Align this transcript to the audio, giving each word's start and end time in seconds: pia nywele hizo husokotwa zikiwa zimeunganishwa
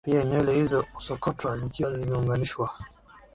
pia 0.05 0.23
nywele 0.25 0.53
hizo 0.55 0.85
husokotwa 0.93 1.57
zikiwa 1.57 1.93
zimeunganishwa 1.93 2.69